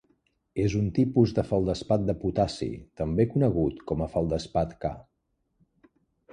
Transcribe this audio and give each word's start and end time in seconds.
És 0.61 0.75
un 0.77 0.87
tipus 0.97 1.33
de 1.39 1.43
feldespat 1.49 2.07
de 2.07 2.15
potassi, 2.23 2.71
també 3.03 3.29
conegut 3.37 3.87
com 3.93 4.05
a 4.07 4.11
feldespat 4.17 4.77
K. 4.87 4.97